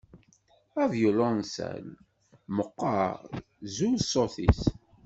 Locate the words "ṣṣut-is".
4.03-4.61